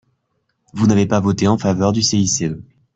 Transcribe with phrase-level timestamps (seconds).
[0.73, 2.45] Vous n’avez pas voté en faveur du CICE